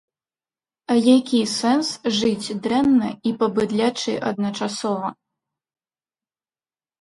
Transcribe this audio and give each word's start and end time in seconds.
А 0.93 0.95
які 1.07 1.41
сэнс 1.57 1.91
жыць 2.19 2.47
дрэнна 2.63 3.09
і 3.33 3.35
па-быдлячы 3.43 4.17
адначасова? 4.31 5.13